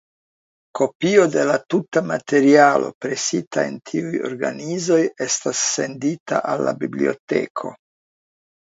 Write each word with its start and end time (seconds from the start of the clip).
Kopio 0.77 1.25
de 1.35 1.43
la 1.49 1.57
tuta 1.73 2.03
materialo 2.13 2.89
presita 3.07 3.67
en 3.73 3.77
tiuj 3.91 4.25
organizoj 4.33 5.01
estas 5.29 5.63
sendita 5.77 6.45
al 6.55 6.69
la 6.71 6.79
biblioteko. 6.85 7.79